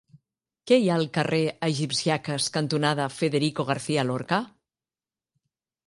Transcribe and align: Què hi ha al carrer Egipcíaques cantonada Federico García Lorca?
Què 0.71 0.79
hi 0.83 0.87
ha 0.89 0.95
al 0.99 1.05
carrer 1.17 1.41
Egipcíaques 1.67 2.49
cantonada 2.57 3.07
Federico 3.21 3.69
García 3.71 4.09
Lorca? 4.13 4.45